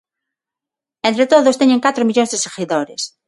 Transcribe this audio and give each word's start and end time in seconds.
Entre 1.09 1.25
todos 1.31 1.57
teñen 1.61 1.83
catro 1.85 2.07
millóns 2.07 2.31
de 2.31 2.41
seguidores. 2.45 3.01